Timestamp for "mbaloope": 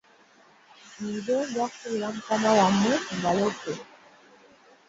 3.17-3.73